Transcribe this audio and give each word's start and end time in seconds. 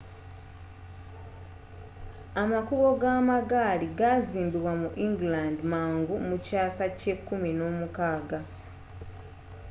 amakubo 2.41 2.87
g'amagaali 3.01 3.85
gazimbibwa 3.99 4.73
mu 4.81 4.89
england 5.05 5.57
mangu 5.71 6.15
mu 6.27 6.35
kyaasa 6.45 6.85
kye 6.97 7.13
16 7.25 8.37